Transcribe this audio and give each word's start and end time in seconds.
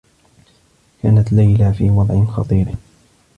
كانت 1.03 1.33
ليلى 1.33 1.73
في 1.73 1.89
وضع 1.89 2.25
خطير. 2.25 2.65